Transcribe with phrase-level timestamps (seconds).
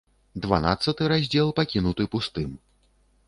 [0.45, 2.49] Дванаццаты раздзел пакінуты пустым.